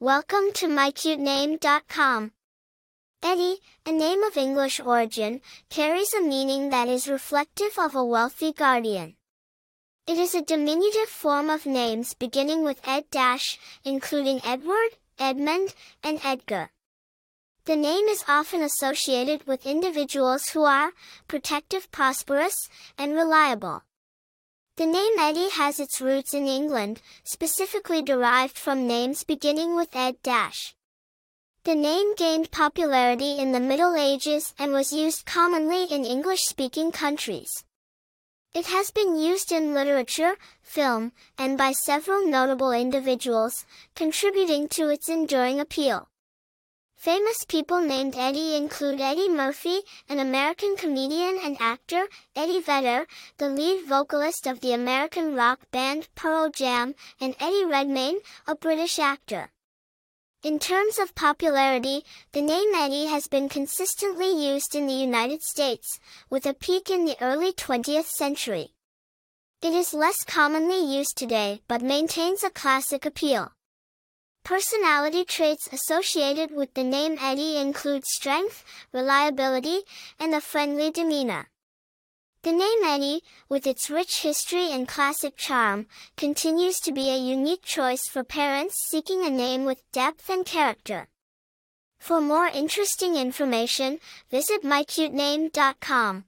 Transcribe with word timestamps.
Welcome 0.00 0.52
to 0.54 0.68
mycutename.com. 0.68 2.30
Eddie, 3.20 3.56
a 3.84 3.90
name 3.90 4.22
of 4.22 4.36
English 4.36 4.78
origin, 4.78 5.40
carries 5.70 6.14
a 6.14 6.22
meaning 6.22 6.70
that 6.70 6.86
is 6.86 7.08
reflective 7.08 7.76
of 7.76 7.96
a 7.96 8.04
wealthy 8.04 8.52
guardian. 8.52 9.16
It 10.06 10.16
is 10.16 10.36
a 10.36 10.40
diminutive 10.40 11.08
form 11.08 11.50
of 11.50 11.66
names 11.66 12.14
beginning 12.14 12.62
with 12.62 12.80
Ed 12.86 13.10
dash, 13.10 13.58
including 13.84 14.40
Edward, 14.44 14.90
Edmund, 15.18 15.74
and 16.04 16.20
Edgar. 16.22 16.70
The 17.64 17.74
name 17.74 18.06
is 18.06 18.22
often 18.28 18.62
associated 18.62 19.48
with 19.48 19.66
individuals 19.66 20.50
who 20.50 20.62
are 20.62 20.92
protective, 21.26 21.90
prosperous, 21.90 22.68
and 22.96 23.14
reliable. 23.14 23.82
The 24.78 24.86
name 24.86 25.18
Eddie 25.18 25.50
has 25.50 25.80
its 25.80 26.00
roots 26.00 26.32
in 26.32 26.46
England, 26.46 27.02
specifically 27.24 28.00
derived 28.00 28.56
from 28.56 28.86
names 28.86 29.24
beginning 29.24 29.74
with 29.74 29.96
Ed 29.96 30.22
dash. 30.22 30.76
The 31.64 31.74
name 31.74 32.14
gained 32.14 32.52
popularity 32.52 33.38
in 33.40 33.50
the 33.50 33.58
Middle 33.58 33.96
Ages 33.96 34.54
and 34.56 34.72
was 34.72 34.92
used 34.92 35.26
commonly 35.26 35.86
in 35.90 36.04
English-speaking 36.04 36.92
countries. 36.92 37.64
It 38.54 38.66
has 38.66 38.92
been 38.92 39.16
used 39.16 39.50
in 39.50 39.74
literature, 39.74 40.36
film, 40.62 41.10
and 41.36 41.58
by 41.58 41.72
several 41.72 42.24
notable 42.24 42.70
individuals, 42.70 43.66
contributing 43.96 44.68
to 44.68 44.90
its 44.90 45.08
enduring 45.08 45.58
appeal. 45.58 46.08
Famous 46.98 47.44
people 47.44 47.80
named 47.80 48.16
Eddie 48.16 48.56
include 48.56 49.00
Eddie 49.00 49.28
Murphy, 49.28 49.82
an 50.08 50.18
American 50.18 50.74
comedian 50.74 51.38
and 51.44 51.56
actor, 51.60 52.08
Eddie 52.34 52.60
Vedder, 52.60 53.06
the 53.36 53.48
lead 53.48 53.86
vocalist 53.86 54.48
of 54.48 54.58
the 54.58 54.72
American 54.72 55.36
rock 55.36 55.60
band 55.70 56.08
Pearl 56.16 56.50
Jam, 56.50 56.96
and 57.20 57.36
Eddie 57.38 57.64
Redmayne, 57.64 58.18
a 58.48 58.56
British 58.56 58.98
actor. 58.98 59.52
In 60.42 60.58
terms 60.58 60.98
of 60.98 61.14
popularity, 61.14 62.02
the 62.32 62.42
name 62.42 62.74
Eddie 62.74 63.06
has 63.06 63.28
been 63.28 63.48
consistently 63.48 64.32
used 64.32 64.74
in 64.74 64.88
the 64.88 64.92
United 64.92 65.40
States, 65.44 66.00
with 66.28 66.46
a 66.46 66.52
peak 66.52 66.90
in 66.90 67.04
the 67.04 67.16
early 67.20 67.52
20th 67.52 68.08
century. 68.08 68.70
It 69.62 69.72
is 69.72 69.94
less 69.94 70.24
commonly 70.24 70.84
used 70.84 71.16
today 71.16 71.62
but 71.68 71.80
maintains 71.80 72.42
a 72.42 72.50
classic 72.50 73.06
appeal. 73.06 73.52
Personality 74.48 75.26
traits 75.26 75.68
associated 75.74 76.56
with 76.56 76.72
the 76.72 76.82
name 76.82 77.18
Eddie 77.20 77.58
include 77.58 78.06
strength, 78.06 78.64
reliability, 78.94 79.82
and 80.18 80.34
a 80.34 80.40
friendly 80.40 80.90
demeanor. 80.90 81.50
The 82.44 82.52
name 82.52 82.78
Eddie, 82.82 83.22
with 83.50 83.66
its 83.66 83.90
rich 83.90 84.22
history 84.22 84.72
and 84.72 84.88
classic 84.88 85.36
charm, 85.36 85.86
continues 86.16 86.80
to 86.80 86.92
be 86.92 87.10
a 87.10 87.18
unique 87.18 87.60
choice 87.60 88.08
for 88.08 88.24
parents 88.24 88.76
seeking 88.88 89.22
a 89.22 89.28
name 89.28 89.66
with 89.66 89.82
depth 89.92 90.30
and 90.30 90.46
character. 90.46 91.08
For 91.98 92.18
more 92.18 92.46
interesting 92.46 93.16
information, 93.16 93.98
visit 94.30 94.62
mycutename.com. 94.62 96.24